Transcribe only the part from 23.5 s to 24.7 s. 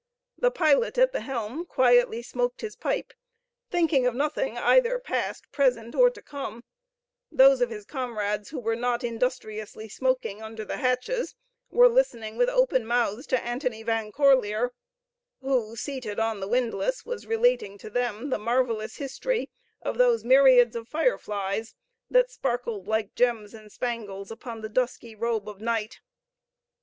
and spangles upon the